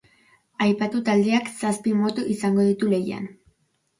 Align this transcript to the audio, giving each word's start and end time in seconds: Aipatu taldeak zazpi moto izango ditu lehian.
Aipatu 0.67 1.01
taldeak 1.09 1.51
zazpi 1.59 1.93
moto 1.99 2.25
izango 2.37 2.65
ditu 2.71 2.91
lehian. 2.95 3.29